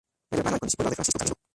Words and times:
Medio 0.31 0.39
hermano 0.39 0.55
y 0.57 0.59
condiscípulo 0.61 0.89
de 0.89 0.95
Francisco 0.95 1.19
Camilo. 1.19 1.35